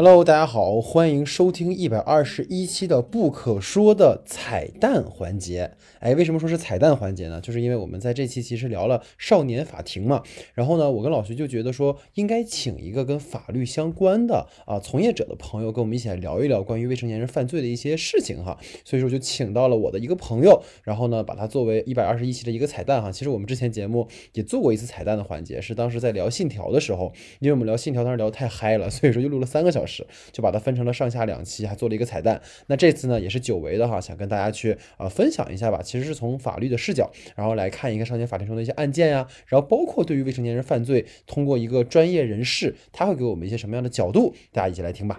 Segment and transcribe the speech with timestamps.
[0.00, 5.72] Hello，大家好，欢迎收听一百二十一期的不可说的彩蛋环节。
[5.98, 7.40] 哎，为什么说是彩蛋环节呢？
[7.40, 10.22] 就是因为我们在这期其实聊了少年法庭嘛，
[10.54, 18.56] 然后呢，我跟老徐就觉得说应该请一个跟法律相关的啊从业者的朋友跟我们一起来聊一聊关于未成年人犯罪的一些事情哈。
[18.84, 23.10] 所以说就请到了我的一个朋友，然后呢把它作为一百二十一期的一个彩蛋哈。
[23.10, 29.87] 其实我们之前节目也做过一次彩蛋的环节，是当时在聊信条的时候，因为我们聊信条当时聊得太嗨了，所以说就录了三个小时。
[29.88, 32.40] 是就把它分成了上下两期，还做了一个彩蛋。
[32.66, 35.80] 那这次呢，也是久违的哈，想跟大家去啊分享一下吧。
[35.82, 44.34] 其实是从法律的视角，然后来看一个少年法庭中的一些案件呀，然后包括对于未成年人犯罪，通过一个专业人士，他会给我们一些什么样的角度？
[44.52, 45.18] 大家一起来听吧。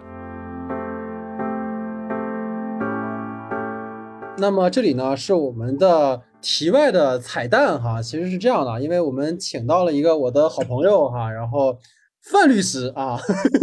[4.38, 11.76] 那么这里呢是我们的题外的彩蛋哈，其实是这样的，因为我们请到了一个我的好朋友哈，然后。
[12.22, 13.18] 范律师啊，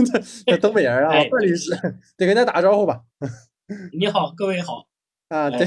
[0.62, 1.72] 东北人啊，范律师，
[2.18, 3.02] 得跟大家打个招呼吧。
[3.98, 4.88] 你好，各位好
[5.30, 5.60] 啊，对，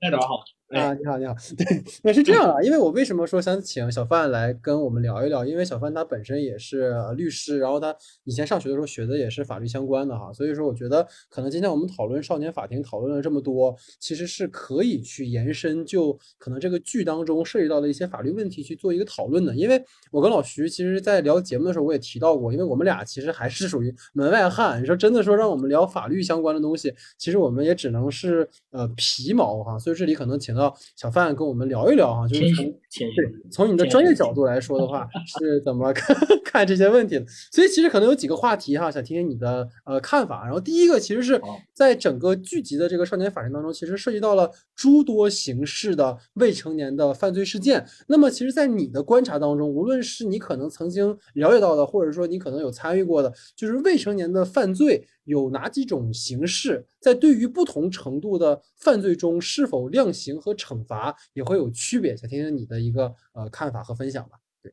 [0.00, 0.44] 大家好。
[0.74, 5.44] 啊，你好，你好， 对，那是这样啊，因为我为什么说想请小范来跟我们聊一聊？
[5.44, 7.94] 因为小范他本身也是律师，然后他
[8.24, 19.54] 以前上学的时候学的也是法律相关的哈，所以说我觉得可能今天我们讨论少年法庭讨论了这么多，其实是可以去延伸，就可能这个剧当中涉及到的一些法律问题去做一个讨论的。
[19.54, 30.63] 因为我跟老徐其实，在聊节目的时候我也提到过，因为我们俩其实还是属于门外汉，你说真的说让我们聊法律相关的东西，其实我们也只能是呃皮毛哈，所以这里可能请到。
[30.96, 37.24] 小范跟我们聊一聊哈，就是从对从你的专业角度来说的话， 是怎么看看这些问题的？
[37.50, 40.44] 所以其实可能有几个话题哈，想听听你的呃看法。
[40.44, 41.40] 然后第一个其实是
[41.72, 47.84] 在整个剧集的这个少年法庭当中，其实涉及到了诸多形式的未成年的犯罪事件。
[48.06, 55.06] 那么其实，在你的观察当中，无论是你可能曾经了解到的，或者说你可能有参与过的，就是未成年的犯罪。
[55.24, 62.16] 有哪几种形式，在对于不同程度的犯罪中，是否量刑和惩罚也会有区别？
[62.16, 64.38] 想听听你的一个呃看法和分享吧。
[64.62, 64.72] 对，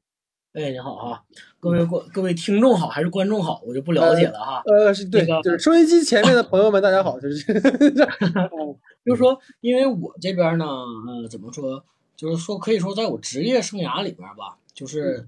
[0.54, 1.24] 哎，你好啊，
[1.60, 4.62] 各位观各位听众好，还是观众好，我就不了解了哈。
[4.66, 7.44] 呃，是对，就是收音机前面的朋友们，大家好，就是
[9.06, 11.84] 就是说，因为我这边呢，呃，怎么说，
[12.16, 15.28] 就是说，可以说，在我职业生涯里边吧，就是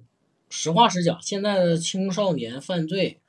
[0.50, 3.20] 实话实讲，现在的青少年犯罪。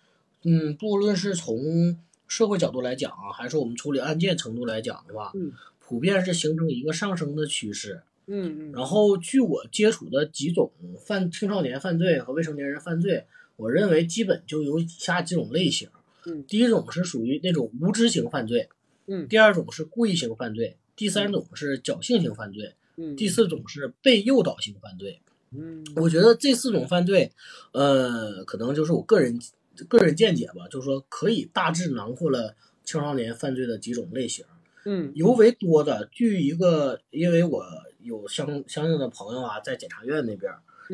[0.45, 8.03] 嗯，不论是从社会角度来讲啊，还是我们处理案件程度来讲的话，嗯，普遍是形成一个上升的趋势。
[8.27, 8.73] 嗯嗯。
[8.73, 10.71] 然后，据我接触的几种
[11.07, 15.89] 犯青少年犯罪和未成年人犯罪，我认为基本就有以下几种类型。
[16.27, 16.45] 嗯。
[16.47, 18.69] 第一种是属于那种无知型犯罪。
[19.07, 19.29] 嗯。
[19.29, 20.77] 第二种是故意型犯罪。
[20.97, 22.75] 第三种是侥幸型犯罪。
[22.97, 23.15] 嗯。
[23.17, 25.21] 第四种是被诱导型犯罪。
[25.53, 25.85] 嗯。
[25.97, 27.33] 我觉得这四种犯罪，
[27.73, 29.39] 呃，可能就是我个人。
[29.89, 32.55] 个人见解吧，就是说可以大致囊括了
[32.85, 34.45] 青少年犯罪的几种类型。
[34.87, 37.65] 嗯，尤为多的，据一个，因为我
[38.03, 40.53] 有相相应的朋友啊，在检察院那边，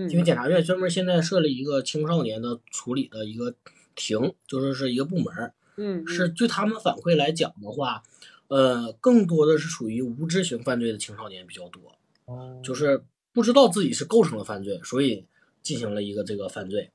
[0.09, 3.53] 因为检察院专门现在设立一个青少年的处理的一个
[3.97, 5.53] 庭，就是是一个部门。
[5.77, 8.03] 嗯，是据他们反馈来讲的话，
[8.47, 11.99] 呃，更多的是属于无知型犯罪的青少年比较多。
[12.27, 13.03] 哦，就是
[13.33, 15.27] 不知道自己是构成了犯罪，所以
[15.63, 16.91] 进行了一个这个犯罪。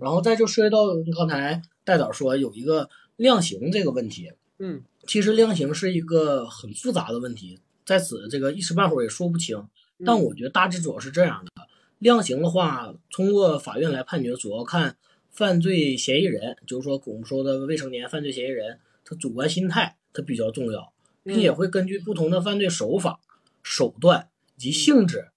[0.00, 9.66] 然后再就涉及到刚才戴导说有一个量刑这个问题，嗯，其实量刑是一个很复杂的问题，在此这个一时半会儿也说不清。
[10.04, 11.50] 但我觉得大致主要是这样的，
[11.98, 14.96] 量刑的话，通过法院来判决，主要看
[15.30, 20.92] 犯罪嫌疑人，就是说我们说的未成年犯罪嫌疑人，他主观心态他比较重要，
[21.22, 23.20] 并且会根据不同的犯罪手法、
[23.62, 25.28] 手段及性质，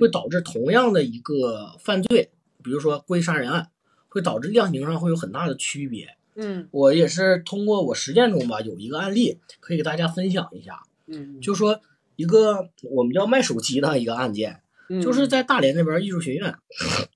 [0.00, 2.30] 会导致同样的一个犯罪，
[2.62, 3.70] 比如说故意杀人案。
[4.12, 6.16] 会导致量刑上会有很大的区别。
[6.34, 10.82] 嗯，我也是通过我实践中吧，有一个案例可以给大家分享一下。
[11.06, 11.80] 嗯，就说
[12.16, 14.62] 一个我们叫卖手机的一个案件，
[15.02, 16.54] 就是在大连那边艺术学院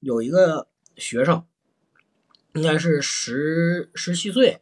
[0.00, 1.44] 有一个学生，
[2.54, 4.60] 应该是十十七岁，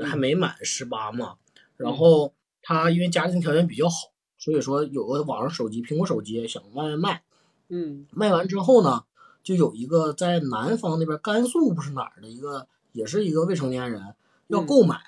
[0.00, 1.34] 还没满十八嘛。
[1.76, 7.22] 然后他因为家庭条件比较好，所以说有个网上手机，苹果手机想往外卖。
[7.68, 9.04] 嗯，卖完之后呢？
[9.42, 14.00] 就有一个在南方那边，甘肃不是哪儿的一个，也是一个未成年人
[14.48, 15.00] 要购买，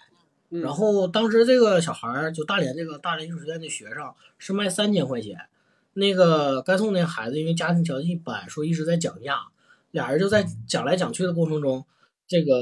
[0.49, 5.39] 然后当时这个小孩儿就大连这个大连艺术学院的学生是卖三千块钱，
[5.93, 9.39] 那个甘肃那孩子因为家庭条件一般，说一直在讲价，
[9.91, 11.85] 俩人就在讲来讲去的过程中，
[12.27, 12.53] 这个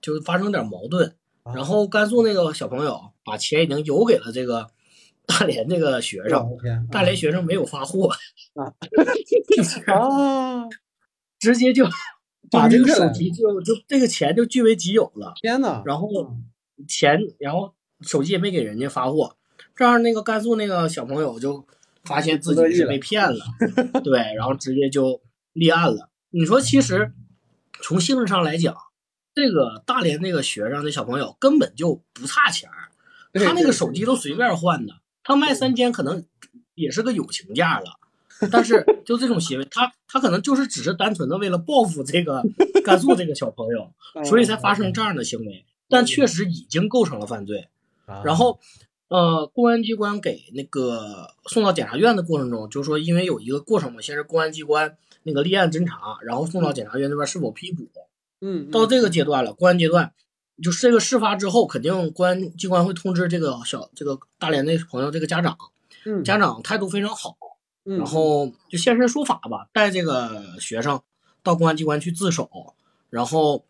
[0.00, 1.14] 就发生点矛盾，
[1.54, 4.68] 然后甘肃那个小朋友把钱已经邮给了这个
[5.26, 6.56] 大连这个学生，
[6.90, 8.10] 大连学生没有发货
[8.54, 8.72] 啊。
[11.38, 11.86] 直接就
[12.50, 15.32] 把这个手机就就这个钱就据为己有了。
[15.40, 16.08] 天呐，然后
[16.88, 19.36] 钱，然后手机也没给人家发货，
[19.74, 21.66] 这样那个甘肃那个小朋友就
[22.04, 23.44] 发现自己是被骗了，
[24.04, 25.20] 对，然后直接就
[25.52, 26.10] 立案了。
[26.30, 27.12] 你说，其实
[27.82, 28.76] 从性质上来讲，
[29.34, 32.90] 这个大连那个学生那小朋友根本就不差钱儿，
[33.44, 34.94] 他那个手机都随便换的，
[35.24, 36.24] 他卖三千可能
[36.74, 37.86] 也是个友情价了。
[38.50, 42.42] 但是就这种行为，他他可能就是只是单纯的为了报复这个
[42.84, 43.90] 甘肃这个小朋友，
[44.24, 45.64] 所以才发生这样的行为。
[45.88, 47.68] 但确实已经构成了犯罪。
[48.24, 48.58] 然后，
[49.08, 57.86] 呃，公安机关给那个送到检察院的过程中，就是说因为有一个过程嘛，先是公安机关那个立案侦查，然后送到检察院那边是否批捕。
[58.40, 60.12] 嗯，到这个阶段了，公安阶段，
[60.62, 65.56] 就是这个事发之后，肯定公安机关会通知这个小这个大连那朋友这个家长，
[66.04, 67.36] 嗯，家长态度非常好。
[67.86, 71.00] 然后就现身说法吧，带这个学生
[71.44, 72.74] 到公安机关去自首，
[73.10, 73.64] 然后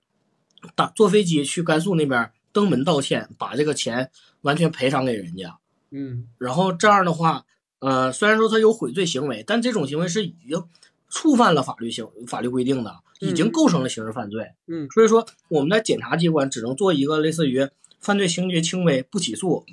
[0.75, 4.11] 打坐飞机去甘肃那边登门道歉，把这个钱
[4.41, 5.59] 完全赔偿给人家。
[5.91, 7.45] 嗯，然后这样的话，
[7.81, 10.65] 呃，虽然说他有悔罪行为，但这种行为是已经
[11.11, 14.53] 触犯了法律行法律规定的，已经构成了刑事犯罪。
[14.67, 17.69] 嗯，所以说我们在检察机关只能做一个类似于
[18.01, 19.67] 犯罪情节轻微不起诉，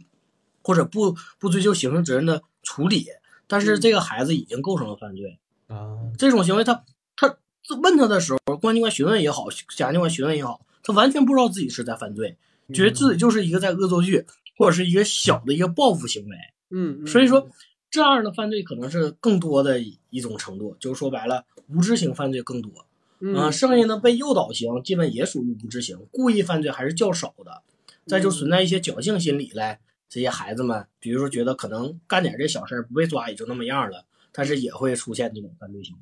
[0.61, 3.07] 或者不不追究刑事责任的处理。
[3.53, 5.95] 但是这个孩子已经构成了犯罪啊！
[6.17, 6.83] 这种行为，他
[7.15, 7.37] 他
[7.83, 12.35] 问他的时候，公安机关询问也好，检察机关询问也好，他完全不知道自己是在犯罪，
[12.73, 14.25] 觉得自己就是一个在恶作剧，
[14.57, 16.35] 或者是一个小的一个报复行为。
[16.71, 17.47] 嗯，所以说
[17.91, 19.79] 这样的犯罪可能是更多的
[20.09, 22.71] 一种程度，就是说白了，无知型犯罪更多。
[23.19, 27.61] 嗯，剩下的被诱导型基本也属于无知型，故意犯罪还是较少的。
[28.07, 29.77] 再就存在一些侥幸心理嘞。
[30.13, 35.95] 这些孩子们，比如说觉得可能干点这小事儿不被抓也就那么样了，但是也会出现这种犯罪行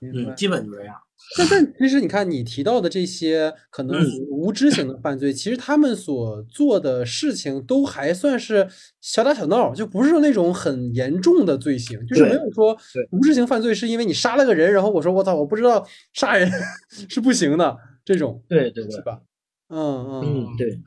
[0.00, 0.96] 为，嗯，基本就这样。
[1.38, 8.68] 但 但其实你看你提到的这些可能无知型的犯罪，其实他们所做的事情都还算是
[9.00, 12.76] 小打小闹，就不是那种很严重的罪行，就是没有说
[13.12, 16.50] 无知型犯罪是因为你杀了个人，然后我说我操，我不知道杀人
[17.08, 19.20] 是不行的这种，对对对，是吧？
[19.68, 20.80] 嗯嗯嗯，对。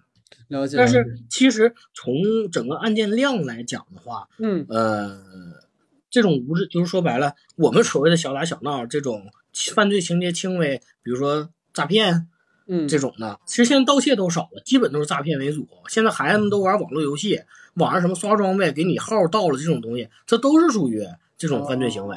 [0.48, 2.16] 了解，但是其实从
[2.52, 5.20] 整个案件量来讲的话，嗯呃，
[6.10, 9.32] 这种无知就是说白了，我们所谓的小打小闹这种
[9.74, 12.28] 犯罪情节轻微，比如说诈骗，
[12.68, 15.68] 嗯这种的，其实现在盗窃都少了，基本都是诈骗为主。
[15.88, 17.42] 现在孩子们都玩网络游戏，
[17.76, 21.06] 网上什么刷装备给你号盗了这种东西，这都是属于
[21.38, 22.16] 这种犯罪行为。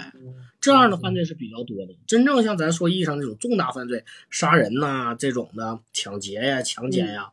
[0.61, 1.95] 这样的犯罪是比较多的。
[2.07, 7.31] 真正像咱说意义上那种重大犯罪，杀人呐这种的，抢劫呀、强奸呀。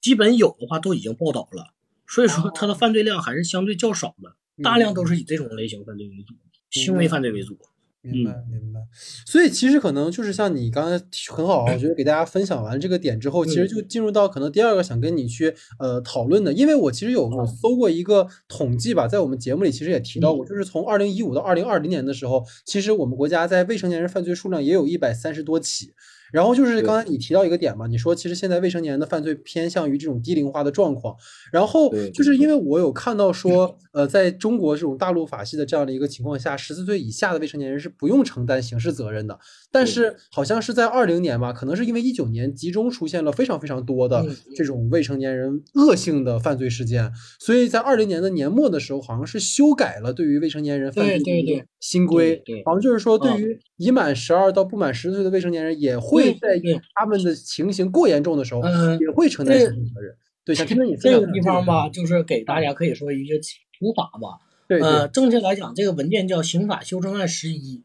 [0.00, 1.74] 基本有的话都已经报道了，
[2.06, 6.34] 所以说他的犯罪量还是相对较少的，大量都是以这种类型犯罪为主，
[6.70, 7.58] 轻微犯罪为主。
[8.02, 8.80] 明白明白。
[9.26, 25.92] 所以其实可能就是像你刚才很好，我觉得给大家分享完这个点之后，其实就进入到可能第二个想跟你去呃讨论的，因为我其实有搜过一个统计吧，在我们节目里其实也提到过，就是从二零一五到二零二零年的时候，其实我们国家在未成年人犯罪数量也有一百三十多起。
[26.32, 31.16] 然后就是刚才你提到一个点嘛，你说其实现在未成年人的犯罪偏向于这种低龄化的状况，
[31.52, 39.38] 然后就是因为我有看到说，呃，在中国这种大陆法系的这样的一个情况下，十四岁以下的未成年人是不用承担刑事责任的，
[39.72, 44.24] 但是好像是在二零年吧，可能是因为一九年集中出现了非常非常多的
[44.56, 47.10] 这种未成年人恶性的犯罪事件，
[47.40, 56.19] 所以在二零年的年末的时候，好像是修改了对于未成年人犯罪的新规，好像就是说对于已满十二到不满十岁的未成年人也会。
[56.20, 56.60] 会在
[56.94, 58.62] 他们的情形过严重的时候，
[59.00, 60.14] 也会承担刑事责任。
[60.44, 63.34] 对，像听着你这个地方吧，就是给大家可以说一个
[63.78, 64.40] 普法吧。
[64.66, 67.82] 对，呃，正确来讲，这个文件叫《刑法修正案十一》，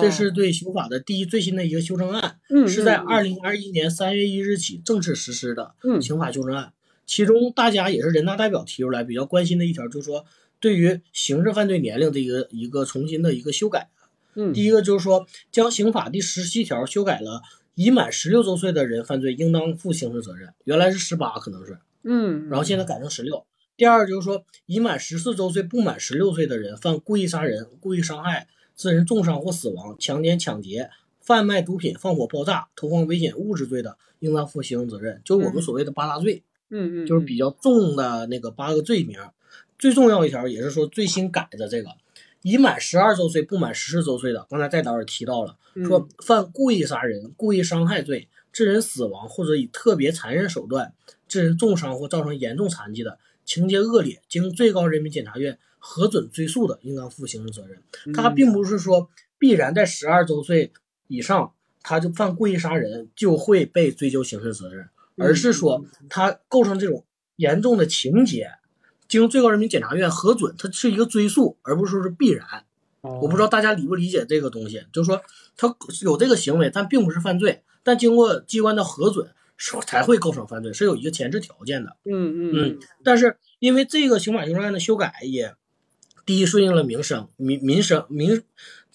[0.00, 6.72] 这是对刑法的第一最新的一个修正案，是在二零二一年三月一日起正式实施的刑法修正案。
[7.06, 10.26] 其中，大家也是人大代表提出来比较关心的一条，就是说
[10.60, 13.88] 对于刑事犯罪年龄的一个一个重新的一个修改。
[14.34, 17.40] 嗯，第一个就是说将刑法第十七条修改了。
[17.76, 23.44] 已满十六周岁的人犯罪应当负刑事责任，原来是十八，可能是，嗯，然后现在改成十六。
[23.76, 30.88] 第二就是说，已满十四周岁不满十六岁的人犯故意杀人、故意伤害致人重伤或死亡、强奸、抢劫、
[31.20, 39.20] 贩卖毒品、放火、爆炸、投放危险物质罪的，应当负刑事责任，就是我们所谓的八大罪，嗯嗯，就是比较重的那个八个罪名。
[39.78, 41.90] 最重要一条也是说最新改的这个。
[42.46, 50.94] 已满十二周岁不满十四周岁的，刚才戴导也提到了，说犯故意杀人、故意伤害罪，致人死亡或者以特别残忍手段
[51.26, 57.82] 致人重伤或造成严重残疾的，情节恶劣，经最高人民检察院核准追诉的，应当负刑事责任。
[58.14, 59.10] 他并不是说
[59.40, 60.72] 必然在十二周岁
[61.08, 68.52] 以上他就犯故意杀人就会被追究刑事责任，而是说他构成这种严重的情节，
[69.08, 72.46] 经最高人民检察院核准，它是一个追诉，而不是说是必然。
[73.00, 75.22] 我不知道大家理不理解这个东西，就是说
[75.56, 81.96] 他有这个行为，但并不是犯罪，但经过机关的核准，是才会构成犯罪，是有一个前置条件的。
[82.04, 82.78] 嗯嗯嗯。
[83.04, 85.54] 但是因为这个刑法修正案的修改，也
[86.24, 88.42] 第一顺应了民生民民生民，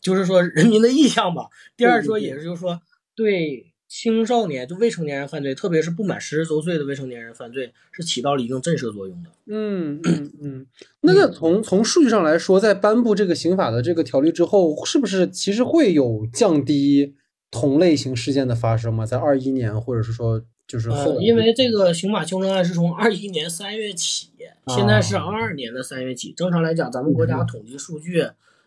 [0.01, 1.47] 就是说人民的意向吧。
[1.77, 2.81] 第二说也是就是说
[3.15, 3.70] 对。
[3.93, 9.29] 青少年就未成年人犯罪，特别是不满十周岁的未成年人犯罪，是起到了一定震慑作用的。
[9.47, 10.65] 嗯嗯嗯。
[11.01, 17.15] 那个从从数据上来说，在颁布这个刑法的这个条例之后，是不是其实会有降低
[17.51, 19.05] 同类型事件的发生吗？
[19.05, 21.19] 在二一年，或者是说就是后？
[21.19, 24.29] 因为这个刑法修正案是从二一年三月起，
[24.67, 26.31] 现在是二二年的三月起。
[26.31, 28.25] 正常来讲，咱们国家统计数据。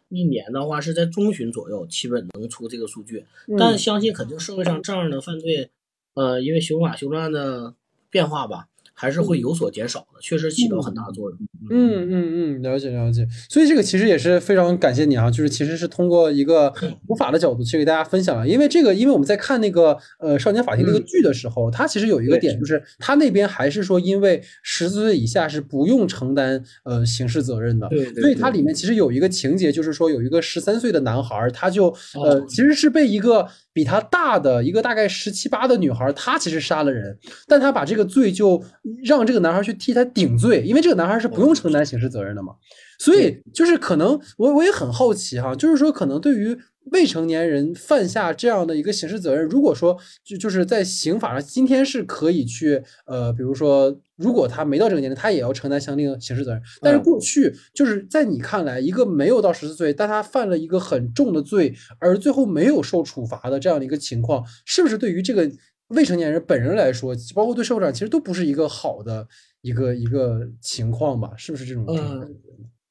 [0.08, 3.24] 一年的话是在中旬左右，基本能出这个数据，
[3.58, 5.70] 但相信肯定社会上这样的犯罪，
[6.14, 7.74] 呃，因为刑法修正案的
[8.10, 8.68] 变化吧。
[8.94, 11.38] 还是会有所减少的，确实起到很大的作用。
[11.70, 13.26] 嗯嗯嗯，了解了解。
[13.48, 16.72] 所以这个其实也是非常感谢你啊，就是其实是通过一个
[17.06, 18.46] 普法的角度去给大家分享了。
[18.46, 27.88] 因为这个，因为我们在看那个呃少年法庭那个剧的时候，它其实有一个点，就是它那边还是说，因为十四岁以下是不用承担呃刑事责任的。
[27.88, 28.12] 对。
[28.14, 33.48] 所以它里面其实有一个情节，就是说有一个十三岁的男孩，他就呃其实是被一个。
[33.74, 38.64] 比他大的一个大概十七八的女孩，她其实杀了人，但她把这个罪就
[39.04, 42.54] 让这个男孩去替她顶罪，因为这个男孩是不用承担刑事责任的嘛。
[42.98, 46.56] 所以就是可能我我也很好奇哈，就是说可能对于。
[46.92, 56.62] 未成年人犯下这样的一个刑事责任，如果说就就是在刑法上，今天是可以去呃，比如说，如果他没到这个年龄，他也要承担相应的刑事责任。
[56.82, 65.50] 但是过去就是在你看来，一个没有到十四岁，但他犯了一个很重的罪，而最后没有受处罚的这样的一个情况，是不是对于这个
[65.88, 69.26] 未成年人本人来说，包括对社会上，其实都不是一个好的
[69.62, 71.32] 一个一个情况吧？
[71.36, 71.86] 是不是这种？
[71.88, 72.36] 嗯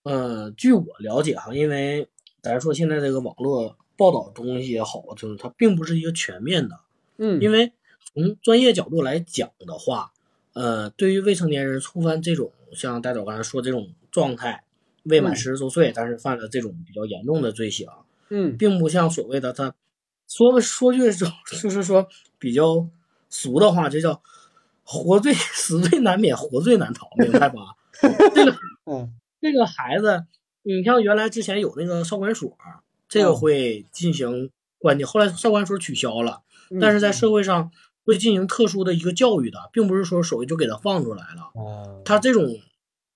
[0.04, 2.08] 嗯，据我了解哈，因为
[2.42, 3.78] 咱说现在这个网络。
[3.96, 6.80] 报道东西也好，就是它并不是一个全面的，
[7.18, 7.72] 嗯，因为
[8.14, 10.12] 从专业角度来讲的话，
[10.54, 14.64] 呃，对于未成年人触犯这种像戴导刚才说这种状态，
[15.04, 17.88] 未满十周岁，但是犯了这种比较严重的罪行，
[18.30, 19.74] 嗯，并不像所谓的他
[20.28, 21.28] 说说句就
[21.62, 22.08] 就是说
[22.40, 22.88] 比较
[23.30, 24.22] 俗的话，就叫
[24.84, 27.76] 活罪死罪难免，活罪难逃，明白吧？
[28.34, 30.26] 这个，嗯，这个孩子，
[30.64, 32.58] 你像原来之前有那个少管所。
[33.14, 36.42] 这个会进行关键，后来少管所取消了，
[36.82, 37.70] 但是在社会上
[38.04, 42.02] 会进行特殊的一个教育的，并不是说手机就给他放出来了。
[42.04, 42.58] 他这种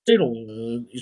[0.05, 0.35] 这种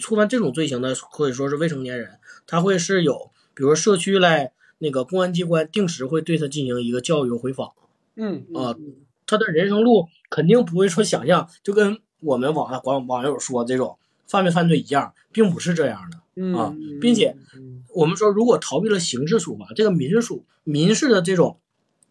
[0.02, 7.74] 触犯这种罪行的，可以说是未成年人，他会是有，比如说社区来那个公安机关定时会对他进行一个教育回访。
[8.16, 8.74] 嗯啊，
[9.28, 16.17] 他的人生路肯定不会说想象就跟我们网网网友说这种犯没犯罪一样，并不是这样的。
[16.58, 17.36] 啊，并且
[17.94, 20.22] 我们说，如果逃避了刑事处罚，这个民事
[20.63, 21.60] 民事的这种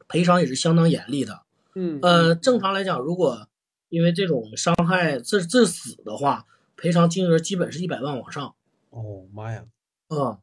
[0.09, 1.43] 赔偿也是相当严厉的。
[1.75, 3.49] 嗯，呃，正常来讲，如果
[3.91, 8.55] 因为这种伤害致致死的话，赔偿金额基本是一百万往上。
[8.91, 9.65] 哦妈呀！
[10.09, 10.39] 啊，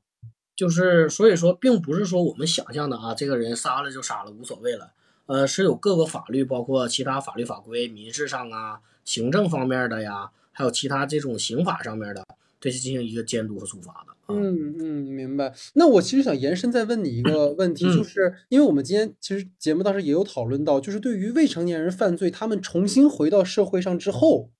[0.55, 4.91] 就是所以说，并不是说我们想象的啊，这个人杀了就杀了，无所谓了。
[5.25, 12.25] 呃，是有各个法律，包括其他法律法规、民事上啊、行政方面的呀，还有其他这种刑法上面的。
[12.59, 14.13] 对其进行一个监督和处罚的。
[14.31, 15.51] 嗯嗯，明白。
[15.73, 24.51] 那我其实想延伸再问你一个 问题，就是因为我们今天其实节目当时也有讨论到，就是对于未成年人犯罪，他们重新回到社会上之后，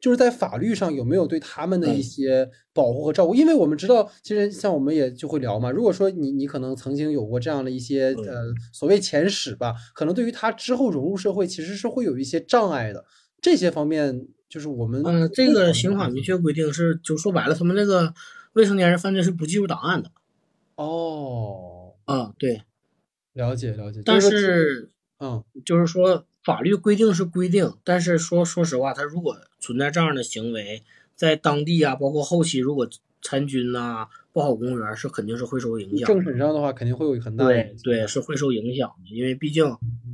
[0.00, 3.36] 就是在法律上有没有对他们的一些保护和照顾？
[3.36, 13.04] 因为我们知道，其实像我们也就会聊嘛，如果说你你可能曾经有过这样的一些呃所谓前史吧，可能对于他之后融入社会，其实是会有一些障碍的。
[13.40, 14.26] 这些方面。
[14.54, 18.14] 就是我们，嗯，这个刑法明确规定是，就说白了，他们那个
[18.52, 20.12] 未成年人犯罪是不记入档案的。
[20.76, 22.62] 哦，啊，对，
[23.32, 24.00] 了解了解。
[24.04, 30.84] 但是，嗯，就是说法律规定是规定，但是说说实话，他如果存在这样的行为，
[31.16, 32.88] 在当地啊，包括后期如果
[33.20, 36.06] 参军呐，报考公务员，是肯定是会受影响。
[36.06, 39.64] 政审上的话，肯定会有很大对对，是会受影响的，因为毕竟。
[39.66, 40.13] 嗯，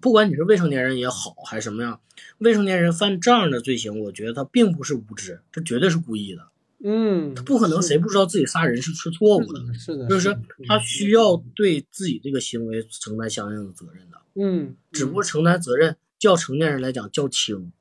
[0.00, 2.00] 不管你是未成年人也好，还是什么样，
[2.38, 6.48] 未成年人犯这样的罪行，我觉得他并不是无知，他绝对是故意的。
[6.82, 10.34] 嗯，他不可能谁不知道自己杀人是是错误的，是的，就是
[10.66, 14.16] 他需要对自己这个行为承担相应的责任的。
[14.34, 17.72] 嗯，只不过承担责任较成年人来讲较轻。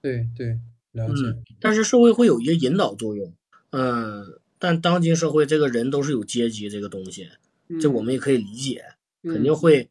[0.00, 0.58] 对对，
[0.92, 1.36] 了解。
[1.60, 3.34] 但是社会会有一个引导作用。
[3.70, 7.28] 嗯，但当今社会这个人都是有阶级这个东西，
[7.80, 8.84] 这我们也可以理解，
[9.24, 9.90] 肯定会。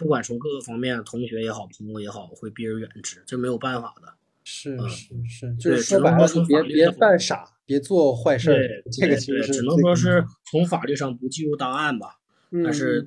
[0.00, 4.14] 不管从各个方面，同学也好，朋友也好，会避而远之，这没有办法的。
[4.44, 8.82] 是是是，就是说白了，从别别犯傻，别做坏事儿。
[8.90, 12.18] 这个其实只能说是从法律上不计入档案吧。
[12.64, 13.06] 但是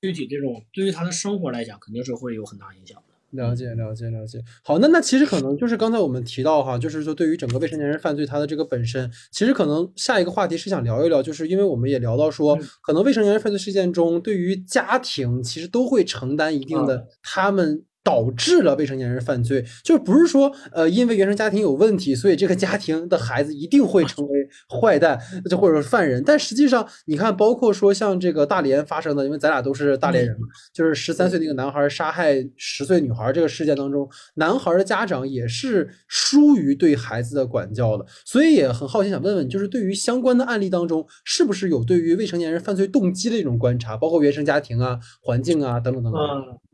[0.00, 3.11] 具体这种对于他的生活来讲，肯定是会有很大影响的。
[3.32, 4.42] 了解了解了解。
[4.62, 17.84] 好，那那其实可能就是刚才我们提到哈，就是说对于整个未成年人犯罪，它的这个本身，其实可能下一个话题是想聊一聊，就是因为我们也聊到说，可能未成年人犯罪事件中，对于家庭其实都会承担一定的他们。
[18.04, 25.18] 导致了未成年人犯罪，就不是说，呃，因为原生家庭有问题，所以这个家庭的孩子一定会成为坏蛋，
[25.48, 26.22] 就或者说犯人。
[26.24, 38.04] 但实际上，你看，包括说像这个大连发生的，因为咱俩都是大连人嘛，就是十三岁那个男孩杀害十岁女孩这个事件当中，男孩的家长也是疏于对孩子的管教的。
[38.24, 46.20] 所以也很好奇，想问问，就是对于相关的案例当中，是不是有对于未成年人犯罪动机的一种观察，包括原生家庭啊、环境啊等等等等。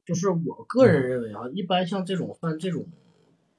[0.09, 2.87] 就是我个人认为啊，一般像这种犯这种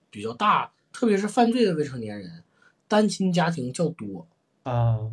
[0.10, 2.44] 比较大，特别是犯罪的未成年人，
[2.88, 4.28] 单亲家庭较多
[4.64, 5.12] 啊。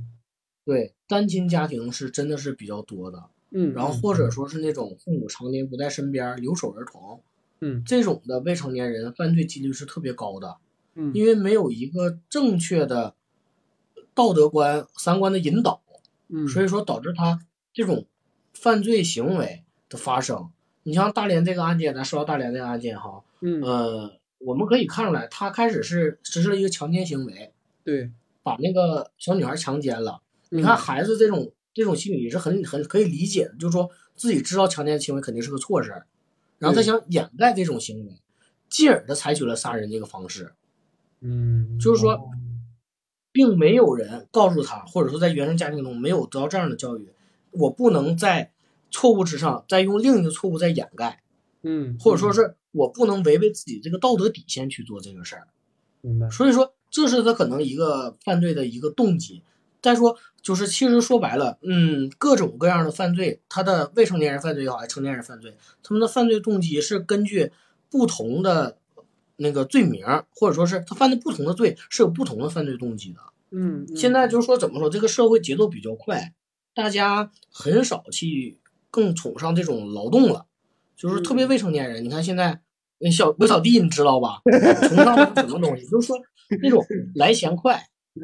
[0.64, 3.25] 对，单亲家庭是真的是比较多的。
[3.50, 3.75] 嗯。
[3.75, 7.21] 然后或者说是那种父母常年不在身边，留守儿童。
[7.61, 7.85] 嗯。
[7.85, 10.57] 这种的未成年人犯罪几率是特别高的。
[10.95, 11.12] 嗯。
[11.12, 13.14] 因为没有一个正确的
[14.14, 15.83] 道德观、三观的引导。
[16.28, 16.49] 嗯。
[16.49, 17.38] 所以说导致他
[17.75, 18.07] 这种
[18.55, 20.49] 犯罪行为的发生。
[20.87, 27.52] 你像大连这个案件，咱说到大连这个案件哈，嗯，呃，我们可以看出来，他开始是实施了一个强奸行为，
[27.83, 28.12] 对，
[28.45, 30.23] 把那个小女孩强奸了。
[30.49, 36.07] 你看孩子这种这种心理也是很很可以理解的，就是说自己知道强奸行为肯定是个错事儿，
[36.59, 38.12] 然后他想掩盖这种行为，
[38.69, 40.52] 进而的采取了杀人这个方式。
[41.21, 42.31] 嗯，就是说，
[43.33, 47.09] 并没有人告诉他，或者说在原生家庭中没有得到这样的教育，
[47.50, 48.52] 我不能在。
[48.90, 51.23] 错误之上，再用另一个错误再掩盖，
[51.62, 55.49] 嗯，或者说是我不能违背自己这个道德底线去做这个事儿，
[56.01, 56.31] 明白。
[56.31, 59.42] 所以说，这是他可能一个犯罪的一个动机。
[59.83, 67.53] 再说，就是其实说白了，嗯，各种各样的犯罪，他的未成年人犯罪也好，还是成年人犯罪，他们的犯罪动机是根据
[67.90, 68.79] 不同的
[69.37, 73.20] 那个罪名，或者说是他犯的不同的罪是有不同的犯罪动机的。
[73.51, 76.33] 嗯，现在就是说怎么说，这个社会节奏比较快，
[76.75, 78.59] 大家很少去。
[78.96, 80.46] 更崇尚这种劳动了，
[80.96, 82.02] 就是特别未成年人。
[82.02, 82.62] 你看现在，
[83.12, 84.40] 小刘小弟你知道吧？
[84.88, 85.87] 崇尚什么东西？
[85.87, 86.16] 就是说
[86.62, 86.82] 那种
[87.14, 87.78] 来钱快，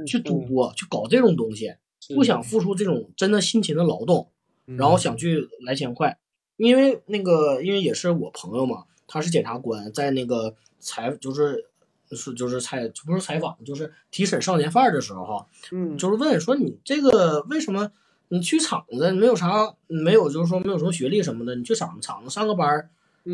[0.06, 1.74] 去赌博，去搞这种东西，
[2.14, 4.30] 不想付出这种真的辛勤的劳动，
[4.64, 6.18] 然后想去来钱快。
[6.56, 11.66] 因为那个，因为也是我朋友嘛，他是检察官，在那个采就是
[12.12, 17.92] 是就是采不是采访，就是提审少年犯的时候哈，嗯，就是问说你这个为什么？
[18.32, 22.88] 你去厂子没有啥，没有就是说没有什么学历什么的，你去厂厂子上个班儿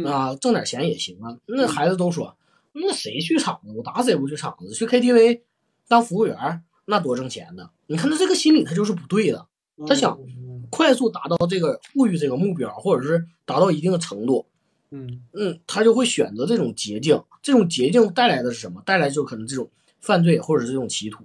[0.05, 1.39] 啊，挣点钱也行啊。
[1.47, 2.37] 那孩子都说，
[2.73, 3.73] 那谁去厂子？
[3.77, 5.43] 我打死也不去厂子，去 KTV
[5.87, 7.71] 当服务员，那多挣钱呢。
[7.87, 9.47] 你看他这个心理，他就是不对的。
[9.87, 10.19] 他想
[10.69, 14.47] 快速达到这个富裕这个目标，或者是达到一定的程度，
[14.91, 17.23] 嗯嗯，他就会选择这种捷径。
[17.41, 18.83] 这种捷径带来的是什么？
[18.85, 21.23] 带来就可能这种犯罪或者是这种歧途。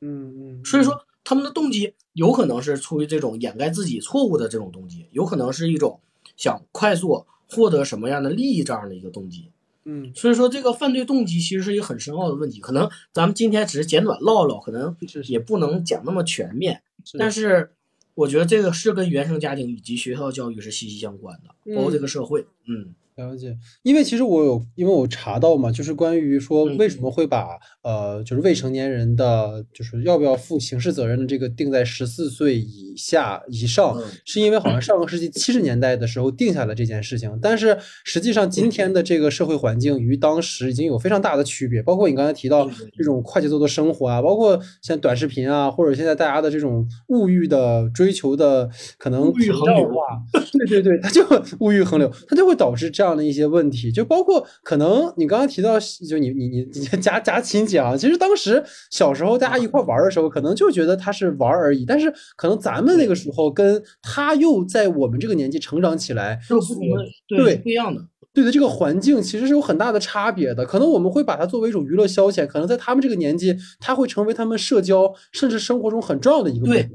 [0.00, 1.04] 嗯嗯，所以说。
[1.24, 6.00] 他们的动机有可能是出于这种掩盖自己错误的这种动机，有可能是一种
[6.36, 9.50] 想快速获得什么样的利益这样的一个动机。
[9.84, 14.94] 嗯，所以说这个犯罪动机其实是一个很深奥的问题，可能咱们今天只是简短唠唠，可能
[15.26, 16.82] 也不能讲那么全面。
[17.18, 17.72] 但是
[18.14, 22.46] 我觉得这个是跟原生家庭以及学校教育是息息相关的，包括这个社会。
[22.66, 22.94] 嗯。
[23.20, 34.80] 了解，因为其实我有，因为我查到嘛，就是关于说为什么会把呃，就是未成年人的，就是要不要负刑事责任的这个定在十四岁以下以上，是因为好像。
[34.80, 51.22] 上个世纪七十年代的时候定下了这件事情，但是实际上今天的这个社会环境与当时已经有非常大的区别，包括你刚才提到这种快节奏的生活啊，包括像短视频啊，或者现在大家的这种物欲的追求的可能欲横流啊，对对对，它就
[51.60, 53.09] 物欲横流，它就会导致这样。
[53.16, 56.64] 的一些问题，就包括可能你刚刚提到，就你你你
[57.00, 70.64] 夹夹亲戚啊，其实当时小时候大家一块玩的时候，可能就觉得他是玩而已，但是可能咱们那个时候跟他又在我们这个年纪成长起来，是不同的，对不一样的，对的，这个环境其实是有很大的差别的。
[70.64, 76.90] 可能我们会把它作为一种娱乐消遣，可能在他们这个年纪，他会成为他们社交甚至生活中很重要的一个部分。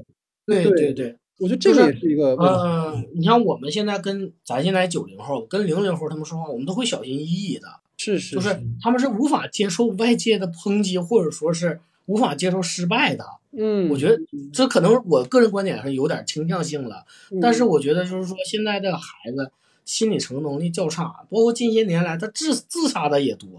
[0.45, 1.15] 对对对对。
[1.37, 7.67] 我觉得这个也是一个，嗯，你像我们现在跟咱现在九零后跟零零后他们说话，我们都会小心翼翼的，
[7.97, 13.25] 是是，就是他们是无法接受外界的抨击，或者说是无法接受失败的。
[13.57, 14.17] 嗯，我觉得
[14.53, 17.05] 这可能我个人观点是有点倾向性了，
[17.41, 19.51] 但是我觉得就是说现在的孩子
[19.83, 23.49] 心理承受能力较差，包括近些年来他自自杀的也多，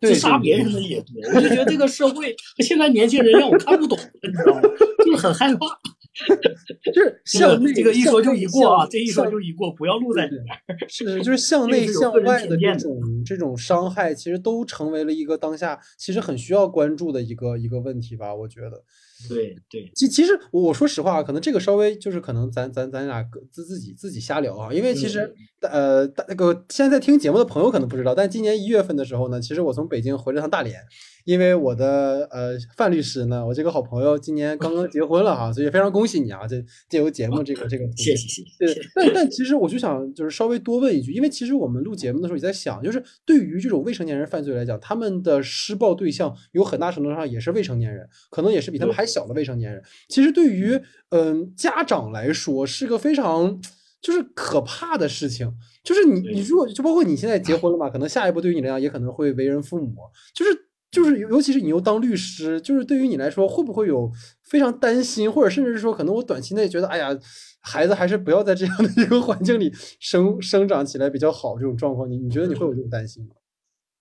[0.00, 1.14] 自杀别人的也多。
[1.34, 4.62] 我就觉得这个社会现在年轻人让我看不懂，你知道吗？
[5.04, 5.66] 就是很害怕。
[6.92, 10.46] 就是向内这个一说就一过啊，这一说就一过，不要录在里面。
[10.88, 18.82] 是，就是向内向外的这种这种伤害，其实都成为了一个当下其实很需要关注的一个一个问题吧，我觉得。
[19.28, 30.80] 对对，其其实我说实话，可能这个稍微就是可能咱咱咱俩自自己自己瞎聊啊，因为其实呃大，那个现在在听节目的朋友可能不知道，但今年一月份的时候呢，其实我从北京回了趟大连。
[31.24, 36.48] 因为我的呃范律师呢，我这个好朋友今年刚刚结婚了哈，所以非常恭喜你啊！
[36.48, 38.50] 这借由节目这个这个，谢谢谢谢。
[38.58, 49.82] 对，但但其实我就想就是稍微多问一句，因为其实我们录节目的时候也在想，就是对于这种未成年人犯罪来讲，他们的施暴对象有很大程度上也是未成年人，可能也是比他们还小的未成年人。
[50.08, 53.60] 其实对于嗯家长来说是个非常
[54.00, 55.52] 就是可怕的事情，
[55.84, 59.94] 就是你你如果就包括你现在结婚了嘛， 可能下一步对于你来讲也可能会为人父母，
[60.34, 60.50] 就是。
[60.92, 67.18] 就是尤其是你又当律师，就是对于你来说，会不会有非常担心，或者甚至是说，可能我短期内觉得，哎呀，
[67.60, 73.30] 孩子还是不要在这样的一个环境里生生长起来比较好这种状况，你你觉得你会有这种担心吗？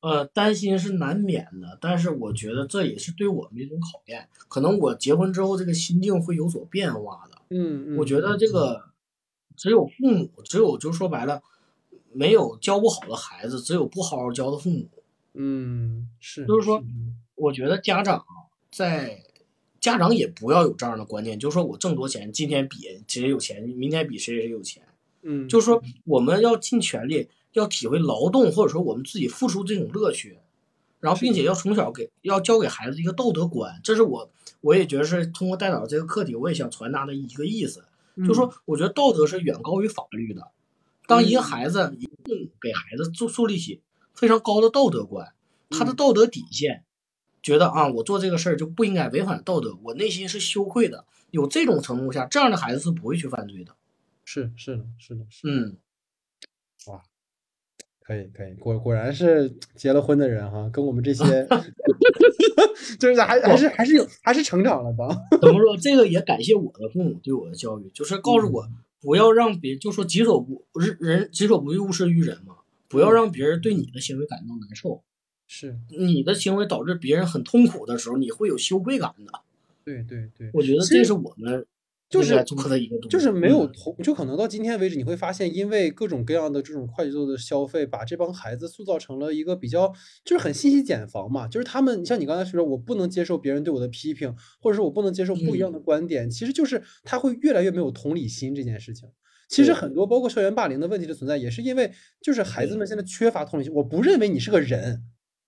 [0.01, 4.27] 呃，担心是难免的，但是我觉得这也是对我们的一种考验。
[4.47, 7.37] 可能我结婚之后，这个心境会有所变化的。
[7.49, 8.83] 嗯嗯，我觉得这个
[9.55, 11.43] 只有父母，只有就说白了，
[12.11, 14.89] 没有教不好的孩子，只有不好好教的父母。
[15.33, 16.83] 嗯，是，就是说，
[17.35, 18.25] 我觉得家长
[18.71, 19.23] 在
[19.79, 24.83] 家长也不要有这样的观念，就是说我挣多钱，今天比谁有钱，明天比谁谁有钱。
[25.21, 30.37] 嗯，就是说我们要尽全力，要体会劳动，或者说我们自己付出这种乐趣，
[30.99, 37.83] 然后并且要从小给要教给孩子一个道德观，这是我我也觉得是通过带导这个课题，我也想传达的一个意思，
[38.17, 40.47] 就是说我觉得道德是远高于法律的。
[41.07, 43.81] 当一个孩子一定给孩子树树立起。
[44.13, 45.33] 非常高的道德观，
[45.69, 46.83] 他的道德底线，
[47.41, 51.05] 觉得啊，我做这个事儿就不应该违反道德，我内心是羞愧的。
[51.31, 53.73] 有这种程度下，这样的孩子是不会去犯罪的。
[54.25, 55.77] 是是的，是的，是嗯，哇，
[58.11, 61.47] 可以可以，果果然是结了婚的人哈，跟我们这些，
[62.99, 65.37] 就是还还是还是有还是成长了的。
[65.39, 65.77] 怎么说？
[65.77, 68.67] 这个也感谢我的父母对我的教育，就是告诉我
[68.99, 72.55] 不要让别就说己所不人人己所不欲，勿施于人嘛。
[72.89, 75.01] 不要让别人对你的行为感到难受，
[75.47, 79.31] 是你的行为导致别人很痛苦的时候，你会有羞愧感的。
[79.85, 81.65] 对对对，我觉得这是我们
[82.11, 89.87] 就是做的一个，就是没有同，就可能到今天为止，你会发现，因为各种各样的这种快节奏的消费，把这帮孩子塑造成了一个比较，
[90.25, 91.47] 就是很信息茧房嘛。
[91.47, 99.07] 就是他们，像你刚才说的，我不能接受别人对我的批评，或者说我不能接受不一样的观点，其实就是他会越来越没有同理心这件事情。
[99.47, 103.73] 其实很多包括校园霸凌的问题的存在，也是因为就是孩子们现在缺乏同理心。
[103.73, 105.03] 我不认为你是个人，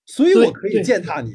[0.06, 1.34] 所以我可以践踏你，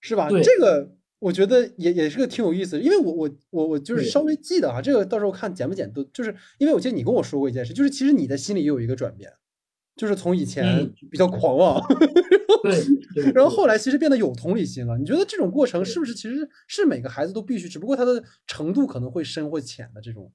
[0.00, 0.28] 是吧？
[0.42, 9.30] 这个我觉得也也是个挺有意思的，因为我我我我就是稍微记得啊，这个到时候看剪不剪都就是因为我记得你跟我说过一件事，就是其实你的心里也有一个转变，
[9.94, 11.80] 就是从以前比较狂妄，
[13.14, 14.98] 对，然后后来其实变得有同理心了。
[14.98, 20.32] 你觉得这种过程是不是其实是每个孩子都必须，只不过他的程度可能会深或浅的这种？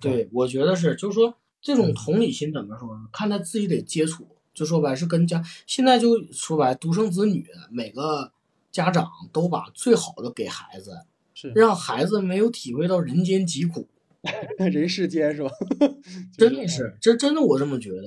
[0.00, 3.04] 对，我觉得是，就是说这种同理心怎么说呢？
[3.12, 5.42] 看他自己得接触，就说白是跟家。
[5.66, 8.32] 现在就说白，独生子女每个
[8.76, 11.00] 家长都把最好的给孩子，
[11.32, 13.88] 是让孩子没有体会到人间疾苦，
[14.58, 15.50] 人世间是吧？
[16.36, 18.02] 真的是，这真的我这么觉得。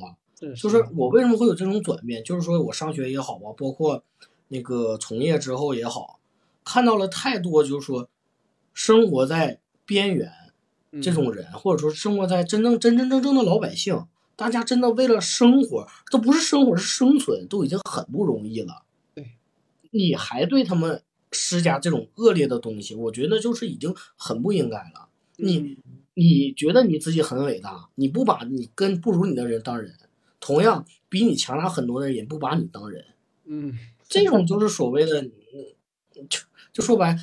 [0.56, 2.24] 就是我为什么会有这种转变？
[2.24, 4.04] 就是说我上学也好吧，包括
[4.50, 6.20] 那个从业之后也好，
[6.64, 8.08] 看到了太多，就是说
[8.74, 10.32] 生活在边缘。
[11.04, 18.84] 这种人，或者说生活在真正真真正正的老百姓，大家真的为了生活，都不是生活是生存，都已经很不容易了。
[19.92, 25.10] 对，你还对他们施加这种恶劣的东西，我觉得就是已经很不应该了。
[25.38, 25.78] 你
[26.16, 29.94] 你觉得你自己很伟大，你不把你跟不如你的人当人，
[30.40, 33.06] 同样比你强大很多的人也不把你当人。
[33.46, 33.78] 嗯，
[34.10, 35.24] 这种就是所谓的，
[36.28, 36.40] 就
[36.74, 37.18] 就说白，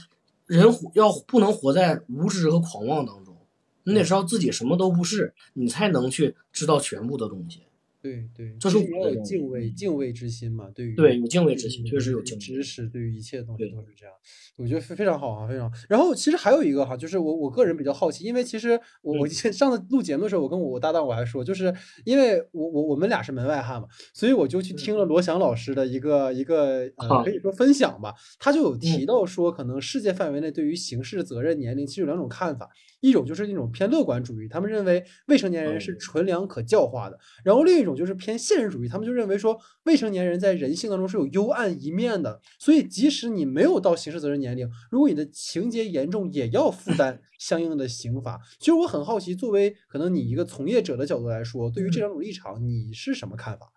[0.46, 3.37] 人活要不能活在无知和狂妄当中。
[3.85, 7.62] 你得知道自己什么都不是，你才能去知道全部的东西。
[8.07, 10.71] 对对，这是我有敬畏敬畏之心嘛？
[10.75, 12.40] 对于对有敬畏之心，确实有敬畏。
[12.40, 14.14] 知识对于一切东西都是这样，
[14.57, 15.71] 我觉得非非常好啊，非常。
[15.88, 32.69] 然后其实还有一个哈，就是我我个人比较好奇，因为其实我我上次录节目的时候，我跟我搭档我还说，就是因为我我我们俩是门外汉嘛，所以我就去听了罗翔老师的一个一个呃可以说分享吧，他就有提到说，可能世界范围内对于刑事责任年龄其实有两种看法。
[33.00, 48.40] 一种就是那种偏乐观主义，他们认为未成年人是纯良可教化的；然后另一种就是偏现实主义，他们就认为说未成年人在人性当中是有幽暗一面的，所以即使你没有到刑事责任年龄，如果你的情节严重，也要负担 相应的刑罚。
[48.59, 53.72] 其实我很好奇，作为可能你一个从业者的角度来说，对于这两种立场，你是什么看法？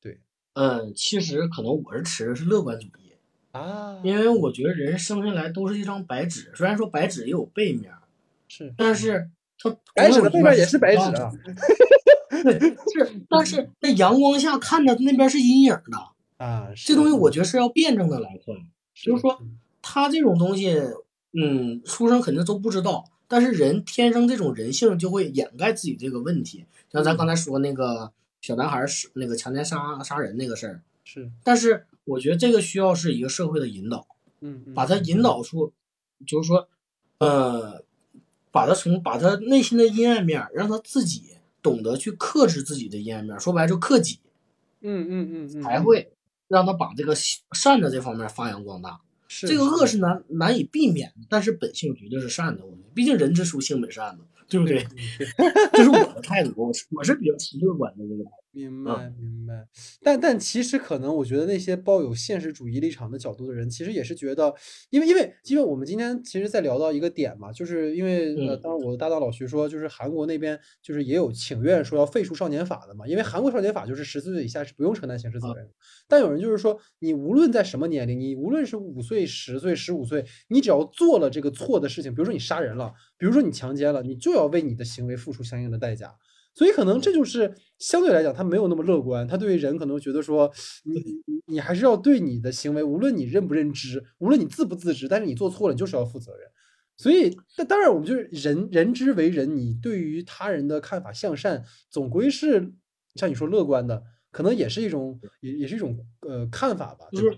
[0.00, 0.20] 对，
[0.54, 2.90] 嗯，其实可能我是持的是乐观主义。
[3.50, 7.92] 啊，因为我觉得人生下来都是一张白纸，虽然说白纸也有背面，
[8.56, 11.32] 是，但是它白纸的背面也是白纸啊。
[12.42, 15.98] 对，是，但是在阳光下看的那边是阴影的
[16.36, 16.68] 啊。
[16.76, 18.54] 这东西我觉得是要辩证的来看，
[18.94, 19.42] 就是说
[19.82, 20.72] 他这种东西，
[21.32, 26.64] 嗯，书生肯定都不知道，但是人天生这种人性就会掩盖自己这个问题。
[26.92, 31.86] 像咱刚才说那个小男孩是那个强奸杀杀人那个事儿，是，但是。
[32.06, 34.06] 我觉得这个需要是一个社会的引导，
[34.42, 35.72] 嗯，把他引导出，
[36.26, 36.68] 就是说，
[37.16, 37.82] 呃，
[38.54, 41.22] 把他从把他内心的阴暗面，让他自己
[41.60, 44.20] 懂得去克制自己的阴暗面，说白了就克己，
[44.80, 46.12] 嗯嗯嗯，才会
[46.46, 49.00] 让他把这个善的这方面发扬光大。
[49.26, 52.64] 是这个恶是难难以避免，但是本性绝对是善的。
[52.64, 54.86] 我们，毕竟人之初性本善嘛，对不对？
[55.74, 58.24] 这是我的态度，我是我是比较持乐观的这个。
[58.54, 59.66] 明白明白，
[60.00, 64.54] 但但其实可能，我觉得那些抱有现实主义立场的角度的人，其实也是觉得，
[64.90, 75.68] 因为因为因为我们今天其实在聊到一个点嘛，就是因为呃，当然我的搭档老徐说，就是韩国那边就是也有请愿说要废除少年法的嘛，因为韩国少年法就是十四岁以下是不用承担刑事责任，
[76.08, 86.14] 但有人就是说，你无论在什么年龄，你无论是五岁、十岁、十五岁，你只要做了这个错的事情，比如说你杀人了，比如说你强奸了，你就要为你的行为付出相应的代价。
[86.54, 89.26] 所以可能这就是相对来讲，他没有那么乐观。
[89.26, 90.48] 他对于人可能觉得说，
[90.84, 96.48] 你你你还是要对你的行为，无论你认不认知，无论你自不自知，但是你做错了，你就是要负责任。
[96.96, 102.72] 所以，那当然我们就是人人之为人，你对于他人的看法向善，总归是
[103.16, 107.06] 像你说乐观的，可能也是一种也也是一种呃看法吧。
[107.10, 107.36] 就是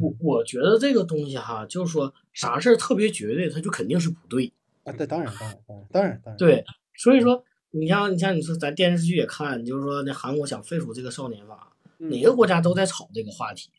[0.00, 4.52] 我我觉得这个东西哈，就是说啥事儿特别绝对，他就肯定是不对
[4.84, 4.92] 啊。
[4.92, 6.36] 对，当然当然当然当然当然。
[6.36, 6.64] 对，
[6.96, 7.44] 所以说。
[7.78, 13.70] 你像你像你说咱电视剧也看，就是说那韩国想废除这个少年法，哪个国家都在炒这个话题，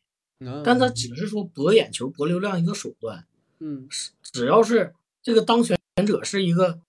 [0.63, 3.25] 但他只是说博眼球、博流量一个手段。
[3.59, 3.87] 嗯，
[4.21, 6.79] 只要是这个当权者是一个，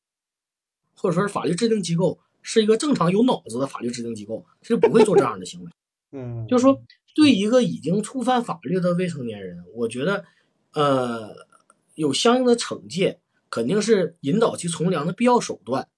[0.94, 5.70] 或者说是法律制定机构是一个正常有脑子的法律制定机构，是不会做这样的行为。
[6.12, 6.82] 嗯，就是说
[7.14, 10.24] 对一个已经触犯法律的未成年人，我觉得
[10.72, 11.34] 呃
[11.94, 13.18] 有相应的惩戒，
[13.48, 15.88] 肯定是引导其从良的必要手段。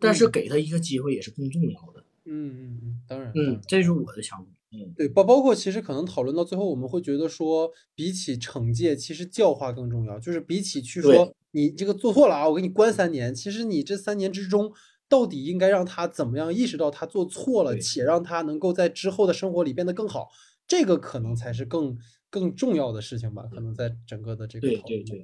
[0.00, 2.04] 但是给他一个机会也是更重要的。
[2.24, 4.46] 嗯嗯嗯，当然，嗯，这是我的想法。
[4.72, 10.18] 嗯，对，包包括其实可能讨论到最后，我们会觉得说，比起惩戒，其实教化更重要。
[10.18, 14.72] 就是比起去说你这个做错了啊，我给你关三年，其实你这三年之中，
[15.08, 20.28] 到底应该让他怎么样意识到他做错了，且让他能够在之后的生活里变得更好，
[20.66, 21.96] 这个可能才是更。
[22.32, 25.18] 更重要的事情吧，可能在整个的这个讨论中。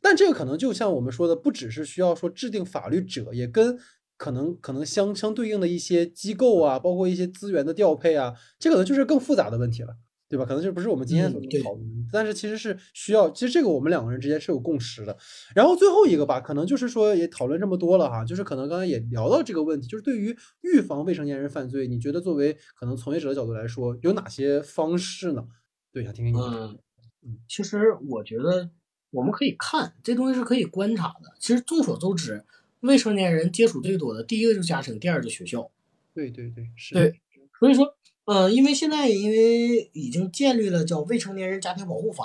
[0.00, 3.76] 但这个可能就像我们说的，不只是需要说制定法律者，也跟
[4.16, 9.96] 可能可能相相对应的一些机构啊，包括一些资源的调配啊，这可能就是更复杂的问题了，
[10.28, 10.44] 对吧？
[10.44, 12.08] 可能就不是我们今天所能讨论。
[12.12, 15.16] 但是其实是需要，其实这个我们两个人之间是有共识的。
[15.54, 25.44] 然后最后一个吧，可能就是说也讨论这么多了哈，就是可能刚才也聊到这个问题，就是对于预防未成年人犯罪，你觉得作为可能从业者的角度来说，有哪些方式呢？
[25.92, 26.38] 对，想听听你。
[26.38, 26.78] 嗯
[27.24, 28.70] 嗯，其实我觉得
[29.10, 31.34] 我们可以看这东西是可以观察的。
[31.40, 32.44] 其实众所周知，
[32.86, 35.70] 未成年人接触最多的第一个就是家庭，第二就学校。
[36.14, 36.94] 对对对，是。
[36.94, 37.20] 对，
[37.58, 37.94] 所以说，
[38.24, 42.24] 呃，因为现在因为已经建立了叫《未成年人家庭保护法》，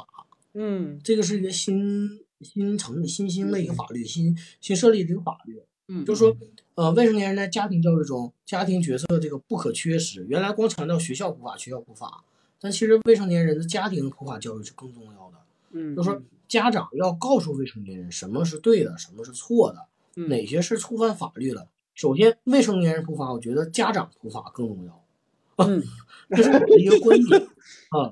[0.54, 5.62] 嗯，这个是一个新新成新兴的一个法律，新新设立的一个法律。
[5.88, 6.38] 嗯，就是说，
[6.76, 10.26] 呃，未成年人在家庭教育中，家庭角色这个不可缺失。
[10.30, 12.24] 原来光强调学校普法，学校普法。
[12.64, 15.38] 但其实未成年人的家庭普法教育是更重要的，
[15.72, 21.68] 嗯，就是说家长要告诉未成年人什么是对的，什么是错的，哪些是触犯法律了。
[21.94, 25.04] 首先，未成年人普法，我觉得家长普法更重要，
[25.58, 25.84] 嗯，
[26.36, 28.10] 这是我的一个观点啊。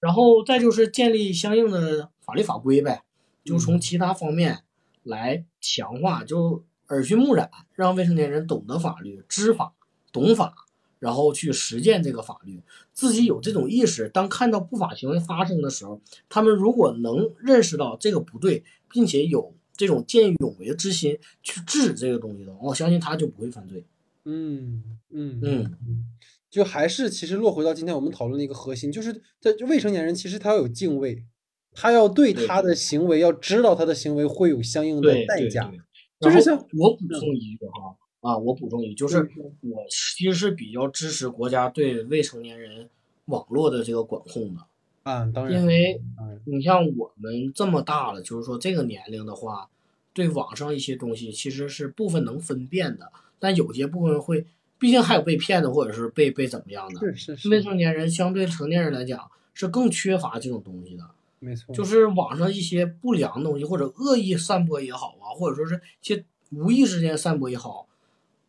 [0.00, 3.02] 然后再就是建立相应的法律法规呗，
[3.44, 4.64] 就从其他方面
[5.02, 9.74] 来强化，就耳熏目染，让未成年人懂得法律、知法、
[10.12, 10.54] 懂法。
[10.98, 14.08] 然后去实践这个法律，自己有这种意识。
[14.08, 23.84] 当看到不法行为发生的时候，他们如果能认识到这个不对，并且有这种见义勇为的之心去制止这个东西的，我相信他就不会犯罪。
[24.24, 26.04] 嗯嗯嗯嗯，
[26.48, 31.24] 就还是其实落回到今天我们讨论的一个核心，就是在未成年人其实他要有敬畏，
[31.72, 35.72] 他要对他的行为要知道他的行为会有相应的代价。
[36.20, 42.88] 就是像我补充一句哈啊，我补充一句，就是我其实是比较支持国家对未成年人
[43.24, 44.60] 网络的这个管控的
[45.02, 46.00] 啊，当然，因为
[46.44, 49.68] 你像我们这么大了，就是说这个年龄的话，
[50.12, 54.46] 对网上一些东西其实是部分能分辨的，但有些部分会，
[54.78, 61.04] 毕竟还有被骗的，或者是被被怎么样的，是是是，未成年人相对成年人来讲是更缺乏这种东西的。
[61.40, 67.88] 没错，就是网上一些不良的东西，或者恶意散播也好啊，或者说是一些无意之间散播也好，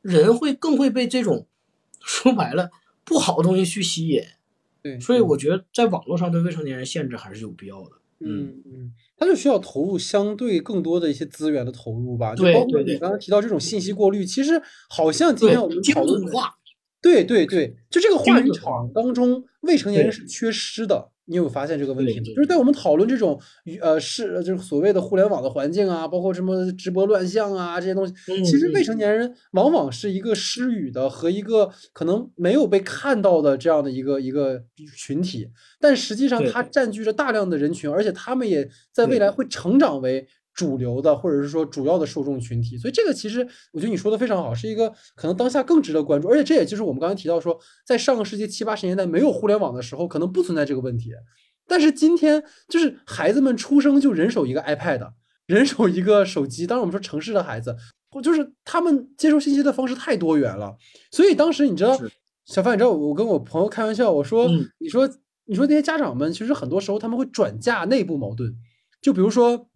[0.03, 1.47] 人会更会被这种
[1.99, 2.69] 说白了
[3.03, 4.23] 不好的东西去吸引。
[4.83, 7.89] 对，所以我觉得在网络上对未成年人限制还是有必要的。
[8.19, 12.35] 嗯嗯，他就需要投入相对更多的一些资源的投入吧。
[12.35, 16.55] 就包括你，刚刚提到这种信息过滤，其实好像今天我们讨论化。
[17.01, 21.09] 对对对，就这个话语场当中，未成年人是缺失的。
[21.25, 22.35] 你有发现这个问题吗？
[22.35, 23.39] 就是在我们讨论这种
[23.81, 34.61] 呃是就是所谓的互联网的环境啊，包括什么直播乱象啊这些东西，其实未成年人往往是一个失语的和一个可能没有被看到的这样的一个一个
[34.95, 35.47] 群体，
[35.79, 40.27] 但实际上它占据着大量的人群，而且他们也在未来会成长为。
[40.53, 43.39] 主流的，或者是说主要的受众群体，所以这个其实
[43.71, 51.11] 我觉得你说的非常好，是一个可能当下更值得关注，而且这也就是我们刚才提到说，在上个世纪七八十年代没有互联网的时候，可能不存在这个问题，
[51.67, 55.13] 但是今天就是孩子们出生就人手一个 iPad，
[55.47, 57.75] 人手一个手机，当然我们说城市的孩子，
[58.21, 60.77] 就是他们接受信息的方式太多元了，
[61.09, 61.97] 所以当时你知道，
[62.45, 65.09] 小范，你知道我跟我朋友开玩笑，我说，你说
[65.45, 68.55] 你说那些家长们，其实很多时候他们会转嫁内部矛盾，
[69.01, 69.67] 就比如说。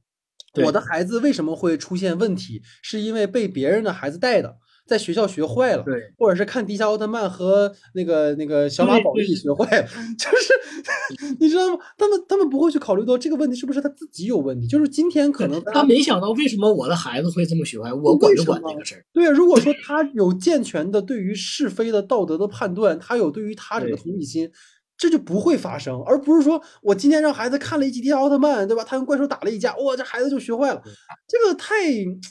[0.66, 2.62] 我的孩子为什么会出现问题？
[2.82, 4.56] 是因为被别人的孩子带的，
[4.88, 11.80] 在学校学坏了，对，或者是看迪迦奥特曼和那个那个小马宝莉学坏了， 就是你知道吗？
[11.98, 19.04] 他们他们不会去考虑到这个问题是不是他自己有问题，就是今天可能他没想到为什么我的孩子会这么学坏，我管就管这个事儿。
[19.14, 24.50] 对啊，如果说 他有健全的对于是非的道德的判断，他有对于他这个同理心。
[24.98, 28.84] 这就不会发生，而不是说我今天让孩子看了一集《迪迦奥特曼》，对吧？
[28.84, 30.82] 他跟怪兽打了一架，哇，这孩子就学坏了。
[31.28, 31.76] 这个太，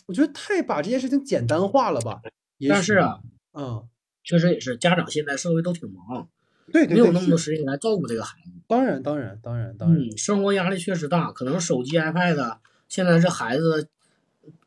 [0.07, 2.21] 我觉得太把这件事情简单化了吧？
[2.69, 3.21] 但是啊，
[3.53, 3.87] 嗯，
[4.25, 6.29] 确实也是，家长现在社会都挺忙，
[6.73, 8.51] 对，没有那么多时间来照顾这个孩子。
[8.67, 12.57] 当然，当然，当然，当然，嗯，生活压力确实大，可能手机、iPad
[12.89, 13.89] 现在是孩子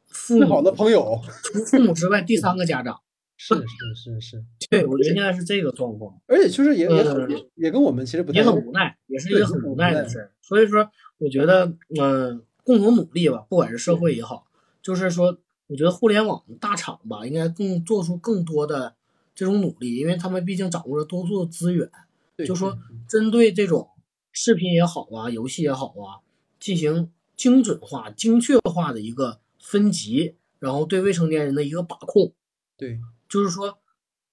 [0.08, 3.02] 父母的朋友，除父母之外第三个家长。
[3.42, 7.26] 是是是是，对，我觉得现在是这个状况，而且就是也也很
[7.56, 10.34] 也跟我们其实不也很无奈，也是一个很无奈的事儿。
[10.42, 14.46] 所以说，我觉得嗯，共同努力吧，不管是社会也好，
[14.82, 18.96] 就是说，我觉得互联网大厂吧，应该更做出更多的
[19.34, 21.90] 这种努力，因为他们毕竟掌握了多数的资源，
[22.46, 23.88] 就说针对这种
[24.34, 26.20] 视频也好啊，游戏也好啊，
[26.60, 32.34] 进行精准化、精确化的一个分级，然后对未成年人的一个把控，
[32.76, 33.00] 对。
[33.30, 33.78] 就是说，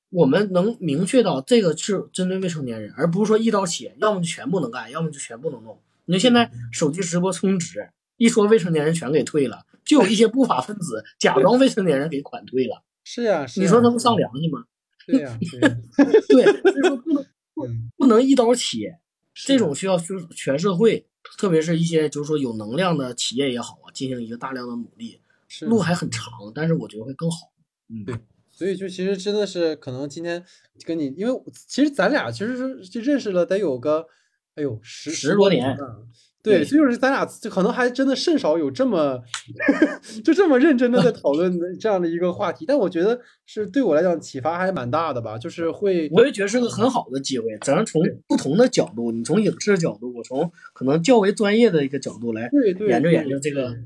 [0.09, 5.79] 我们能明确到这个是针对未成年人，而不是说一刀切，要么就全部能干，要么就全部能弄。
[6.07, 12.83] 你说现在手机直播充值，一说未成年人全给退了，就有一些不法分子 假装未成年人给款退了。
[13.05, 14.65] 是呀，你说他不上良心吗？
[15.07, 18.99] 对呀，对，所以说不能不 不能一刀切，
[19.35, 21.07] 这种需要就是全社会，
[21.37, 25.21] 特别是一些就是说有能量的企业也好啊，进行一个大量的努力。
[25.61, 27.53] 路还很长，但是我觉得会更好。
[27.89, 28.19] 嗯，对。
[28.57, 30.43] 所以就其实真的是可能今天
[30.87, 34.07] 跟你，因为其实咱俩其实是就认识了得有个，
[34.55, 35.77] 哎呦十十多年，
[36.43, 39.21] 对，就是咱俩就可能还真的甚少有这么
[40.25, 42.65] 就这么认真的在讨论这样的一个话题。
[42.67, 47.47] 但我觉得是对我来讲启发还蛮大的吧，就是会，我也觉得是个很好的机会。
[47.61, 52.49] 咱从不同的角度，你从影视角度，我从可能较为专业的一个角度来
[52.89, 53.77] 研究研究这个。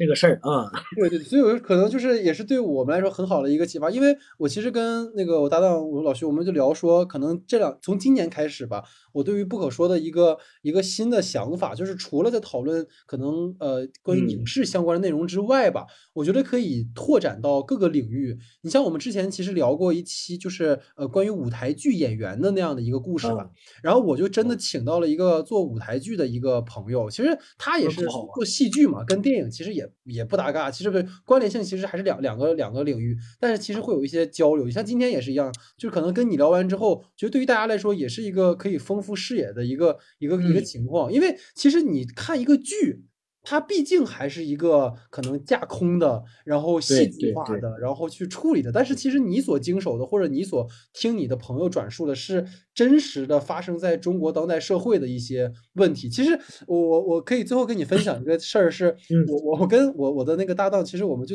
[0.00, 8.82] 这个事儿啊，对对，所以我可能就是也是对我们来说很好的一个启发，因为我其实跟那个我搭档我老徐，我们就聊说，可能这两从今年开始吧，
[9.12, 15.84] 我对于不可说的一个一个新的想法，就是除了在讨论可能呃关于影视相关的内容之外吧，
[16.14, 18.38] 我觉得可以拓展到各个领域。
[18.62, 23.50] 你像我们之前其实聊过一期，就是呃关于舞台剧演员的那样的一个故事吧，
[23.82, 28.00] 然后我就真的请到了一个做舞台剧的一个朋友，其实他也是
[28.34, 29.89] 做戏剧嘛，跟电影其实也。
[30.04, 34.68] 也不搭嘎，其实关联性其实还是两两个两个领域，但是其实会有一些交流。
[34.70, 41.12] 像今天也是一样，就是可能跟你聊完之后，觉得对于大家来说也是一个可以丰富视野的一个一个一个情况。
[41.12, 43.04] 因为其实你看一个剧。
[43.42, 48.70] 它毕竟还是一个可能架空的，然后戏剧化的，然后去处理的。
[48.70, 56.08] 但是其实你所经手的，或者你所听你的朋友转述的，是真实的发生在中国当代社会的一些问题。
[56.08, 58.96] 其实我我可以最后跟你分享一个事儿， 是
[59.28, 61.34] 我我跟我我的那个搭档，其实我们就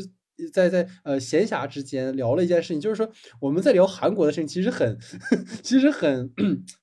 [0.53, 4.97] 在在呃闲暇之间聊了一件事情，就是说我们在聊韩国的事情，其实很
[5.63, 6.31] 其实很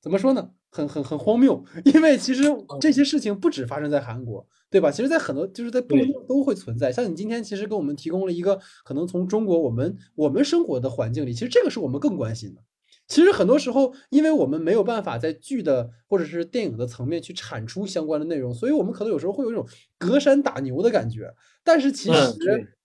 [0.00, 0.50] 怎么说呢？
[0.74, 2.44] 很很很荒谬，因为其实
[2.80, 4.90] 这些事情不止发生在韩国，对吧？
[4.90, 6.90] 其实，在很多就是在不同地方都会存在。
[6.90, 12.62] 像你今天其实给我们提供了一个可能从中国我们我们生活的环境里，其实这个是我们更关心的。
[13.06, 19.64] 其实很多时候，因为我们没有办法在剧的或者是电影的层面去产出相关的内容，所以我们可能有时候会有一种
[19.98, 21.32] 隔山打牛的感觉。
[21.62, 22.16] 但是其实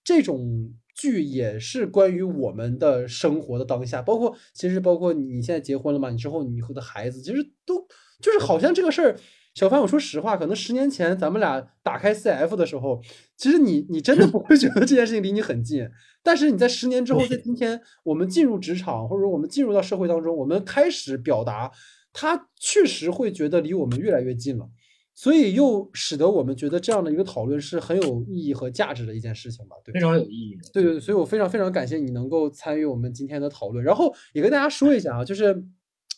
[0.04, 0.74] 这种。
[1.00, 7.88] 剧也是关于我们的生活的当下，包括其实包括你现在结婚了嘛，你之后你以后的孩子，其实都
[8.20, 9.16] 就是好像这个事儿。
[9.58, 13.02] 小范，我说实话，可能十年前咱们俩打开 CF 的时候，
[13.36, 15.90] 其实你你真的不会 觉得这件事情离你很近。
[16.22, 21.72] 但是你在十年之后，在今天我们进入职场，或者说我们进入到社会当中，我们开始表达，
[22.14, 24.70] 他确实会觉得离我们越来越近了。
[25.16, 29.76] 所以又使得我们觉得这样的一个讨论是很有意义和价值的一件事情吧？
[29.84, 30.56] 对，非常有意义。
[30.72, 35.64] 对对对，所以我非常非常感谢你能够参与我们今天的讨论，然后也跟大家说一下啊，就是。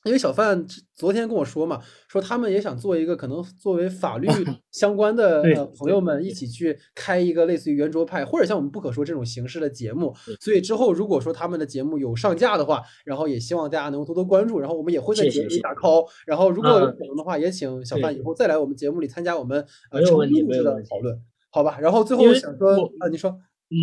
[0.05, 4.27] 因为小范昨天跟我说嘛，说他们也想做一个可能作为法律
[4.71, 5.43] 相关的
[5.77, 10.15] 朋友们一起去开一个类似于圆桌派或者像我们不可说这种形式的节目。
[10.39, 14.59] 所以之后如果说他们的节目有上架的话，然后也希望大家能够多多关注。
[14.59, 16.05] 然后我们也会在节目里打 call。
[16.25, 21.21] 然后如果有可能的话，也请小范以后再来我们节目里参加我们呃成录制的讨论，
[21.51, 21.77] 好吧？
[21.79, 23.31] 然后最后想说啊，你说，
[23.69, 23.75] 嗯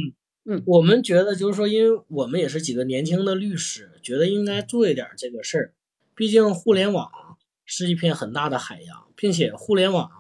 [0.49, 5.75] 嗯，我们觉得就是说，因为我们也是几个年轻的律师，觉得应该做一点这个事儿。
[6.17, 7.11] 毕竟互联网
[7.67, 10.11] 是一片很大的海洋，并且互联网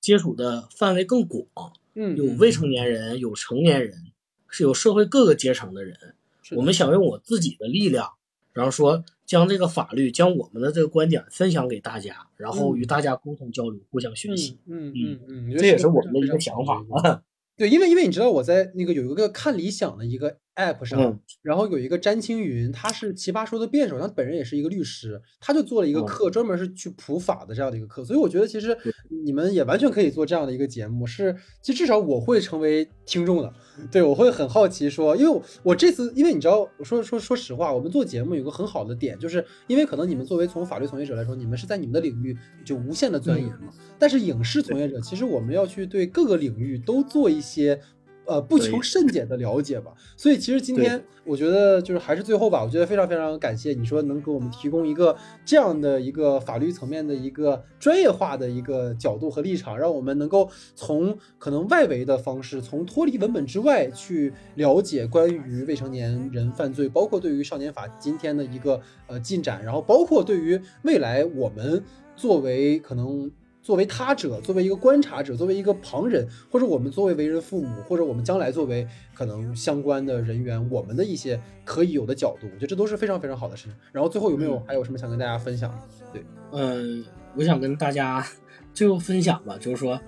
[0.00, 4.12] 接触的范围更广，嗯，有未成年人，有成年人，
[4.48, 6.14] 是有社会各个阶层的人。
[6.52, 8.08] 我们想用我自己的力量，
[8.52, 14.56] 然后说将这个法律，将我们的这个观点分享给大家，然后与大家沟通交流，互相学习。
[14.66, 17.20] 嗯嗯嗯，这也是我们的一个想法啊。
[17.56, 20.38] 对，因为因为你知道我在那个有一个看理想的一个。
[20.56, 28.76] App 上，然后有一个詹青云，他是奇葩说的辩手，他本人也是一个律师，他就做了一个课，专门是去普法的这样的一个课，所以我觉得其实
[29.24, 33.52] 你们也完全可以做这样的一个节目，是，其实至少我会成为听众的，
[33.90, 47.80] 对我会很好奇说，因为我我这次，因为你知道，我说说说实话，我们做节目有个很好的点，就是因为可能你们作为从法律从业者来说，你们是在你们的领域就无限的钻研嘛，但是影视从业者，其实我们要去对各个领域都做一些。
[48.24, 49.92] 呃，不求甚解的了解吧。
[50.16, 71.82] 所以其实今天我觉得就是还是最后吧，我觉得非常非常感谢你说能给我们提供一个这样的一个法律层面的一个专业化的一个角度和立场，让我们能够从可能外围的方式，从脱离文本之外去了解关于未成年人犯罪，包括对于少年法今天的一个呃进展，然后包括对于未来我们
[72.16, 73.30] 作为可能。
[73.62, 83.74] 作为他者，作为一个观察者，作为一个旁人，或者我们作为为人父母，或者我们将来作为可能相关的人员，我们的一些可以有的角度，我觉得这都是非常非常好的事情。
[83.92, 85.78] 然后最后有没有还有什么想跟大家分享的？
[86.12, 87.04] 对，嗯，
[87.36, 88.26] 我想跟大家
[88.74, 90.00] 最后分享吧，就是说，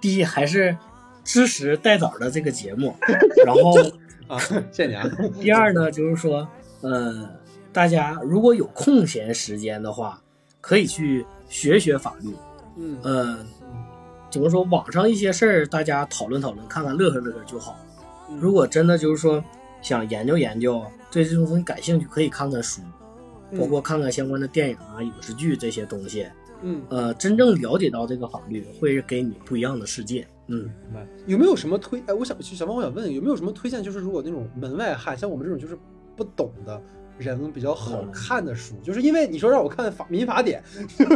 [0.00, 0.76] 第一还是
[1.24, 2.94] 支持带枣的这个节目，
[3.44, 3.74] 然后
[4.28, 4.38] 啊，
[4.70, 5.04] 谢谢你啊。
[5.40, 6.46] 第二呢，就是说，
[6.82, 7.28] 呃，
[7.72, 10.22] 大家如果有空闲时间的话，
[10.60, 12.30] 可以去学学法律。
[12.76, 13.38] 嗯呃，
[14.30, 14.62] 怎么说？
[14.64, 17.78] 网上一些事儿，大家讨论讨论，看看乐呵乐呵就好。
[18.40, 19.42] 如果真的就是说
[19.80, 22.80] 想研究研究，对这种东西感兴趣，可以看看书，
[23.58, 26.26] 包括看看相关的电影啊、影视剧这些东西。
[26.62, 30.26] 嗯呃，真正了解到这个法律，会给你不一样的世界。
[30.46, 30.70] 嗯，
[31.26, 32.00] 有没有什么推？
[32.06, 33.82] 哎，我想小芳，我想问，有没有什么推荐？
[33.82, 35.76] 就是如果那种门外汉，像我们这种就是
[36.16, 36.80] 不懂的。
[37.18, 40.62] 人比较好看的书，就是因为你说让我看法民法典，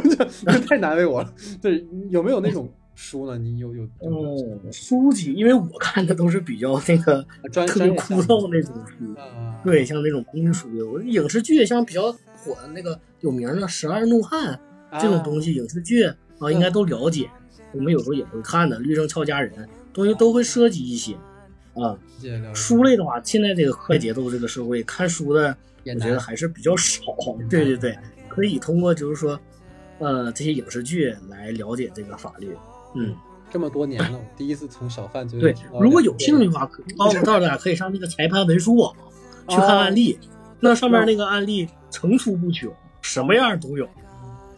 [0.68, 1.32] 太难为我了。
[1.60, 3.36] 对，有没有那种书呢？
[3.38, 3.82] 你有有？
[4.00, 7.22] 嗯，书籍，因为我看的都是比较那个
[7.66, 9.14] 特别枯燥那种书。
[9.64, 14.58] 对，像那种公书的，我影视剧像比较火的那个有名的《十二怒汉》
[15.00, 16.04] 这种东西，影视剧
[16.38, 17.28] 啊应该都了解。
[17.72, 19.50] 我们有时候也会看的，《律政俏佳人》
[19.92, 21.14] 东西都会涉及一些
[21.82, 21.98] 啊。
[22.54, 25.56] 书类的话，现在这个快节奏这个社会，看书的。
[25.88, 27.00] 我觉得还是比较少，
[27.48, 27.96] 对对对，
[28.28, 29.38] 可以通过就是说，
[30.00, 32.50] 呃，这些影视剧来了解这个法律。
[32.96, 33.14] 嗯，
[33.52, 38.92] 这么多年了，第一次从小贩对，如果有兴趣的话，可到到大家可以上那个裁判文书网
[39.46, 40.18] 去看案例，
[40.58, 42.68] 那上面那个案例层出不穷，
[43.00, 43.88] 什么样都有，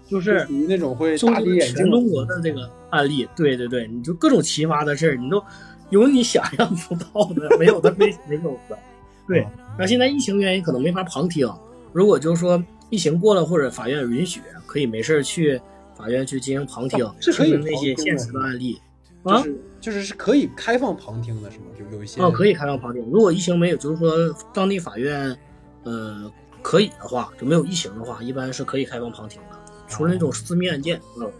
[0.08, 5.44] 就是属于那种会大全中国的这个案例，对对对，你就各种奇葩的事儿，你都
[5.90, 8.78] 有你想象不到的，没有的没没有的，
[9.26, 9.46] 对。
[9.78, 11.48] 那现在疫情原因可能没法旁听。
[11.92, 15.60] 如果就是说疫情过了或者法院允许，可以没事去
[15.94, 18.80] 法院去进行旁听，是可以那些现实的案例。
[19.24, 21.64] 就是就是是可以开放旁听的，是吗？
[21.78, 23.02] 有有一些哦，可以开放旁听。
[23.10, 24.10] 如果疫情没有，就是说
[24.54, 25.36] 当地法院，
[25.82, 26.30] 呃，
[26.62, 29.58] 可以的话，就没有疫情的话，一般是可以开放旁听的。
[29.86, 31.30] 除了那种私密案件，嗯。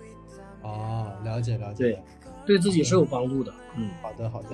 [0.63, 1.85] 哦，了解了解。
[1.85, 2.03] 对，
[2.49, 3.53] 对自己是有帮助的。
[3.77, 4.49] 嗯，好的好的。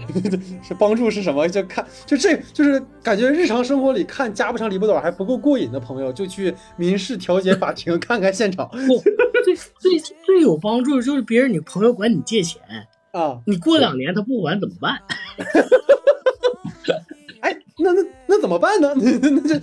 [0.62, 1.48] 是帮助是什么？
[1.48, 8.68] 就看就这就是感觉日常生活里看家不长离不短还不够过瘾的朋友，就去民事调解法庭看看现场。
[9.44, 12.60] 最最最有帮助就是别人你朋友管你借钱。
[13.12, 13.38] 啊！
[13.46, 14.98] 你过两年他不还怎么办？
[17.40, 18.92] 哎，那那那怎么办呢？
[18.96, 19.56] 那那这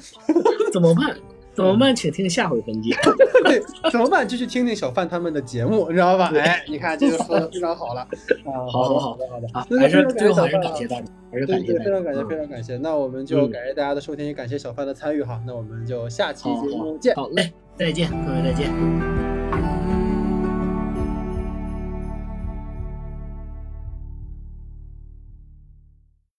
[0.71, 1.13] 怎么办？
[1.53, 1.95] 怎么办？
[1.95, 2.95] 请听下回分解。
[3.43, 4.27] 对，怎么办？
[4.27, 6.31] 就去听听小范他们的节目，你知道吧？
[6.35, 8.01] 哎，你看这个说的非常好了。
[8.45, 9.47] 啊，好的，好的，好的。
[9.53, 12.77] 啊，还是最后还是感谢大家，还是感谢，非常感谢，非常感谢。
[12.77, 15.41] 那我们就感谢大家的收听，也感谢小范的参与哈。
[15.45, 17.13] 那我们就下期节目见。
[17.15, 19.30] 好嘞，再见，各位再见。